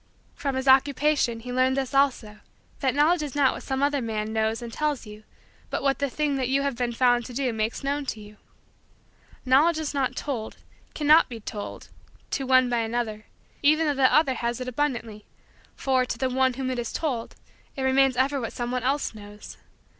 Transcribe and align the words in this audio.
From 0.33 0.55
his 0.55 0.67
Occupation, 0.67 1.41
he 1.41 1.53
learned 1.53 1.77
this 1.77 1.93
also: 1.93 2.39
that 2.79 2.95
Knowledge 2.95 3.21
is 3.21 3.35
not 3.35 3.53
what 3.53 3.61
some 3.61 3.83
other 3.83 4.01
man 4.01 4.33
knows 4.33 4.63
and 4.63 4.73
tells 4.73 5.05
you 5.05 5.23
but 5.69 5.83
what 5.83 5.99
the 5.99 6.09
thing 6.09 6.37
that 6.37 6.49
you 6.49 6.63
have 6.63 6.75
found 6.95 7.23
to 7.27 7.33
do 7.35 7.53
makes 7.53 7.83
known 7.83 8.07
to 8.07 8.19
you. 8.19 8.37
Knowledge 9.45 9.77
is 9.77 9.93
not 9.93 10.15
told, 10.15 10.57
cannot 10.95 11.29
be 11.29 11.39
told, 11.39 11.89
to 12.31 12.47
one 12.47 12.67
by 12.67 12.79
another, 12.79 13.27
even 13.61 13.85
though 13.85 13.93
that 13.93 14.11
other 14.11 14.33
has 14.33 14.59
it 14.59 14.67
abundantly 14.67 15.27
for, 15.75 16.03
to 16.03 16.17
the 16.17 16.31
one 16.31 16.53
to 16.53 16.57
whom 16.57 16.71
it 16.71 16.79
is 16.79 16.91
told, 16.91 17.35
it 17.75 17.83
remains 17.83 18.17
ever 18.17 18.41
what 18.41 18.53
someone 18.53 18.81
else 18.81 19.13
knows. 19.13 19.57